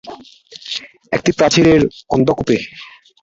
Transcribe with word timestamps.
একটি 1.11 1.31
প্রাচীরের 1.31 1.81
অন্ধকূপে। 2.09 2.55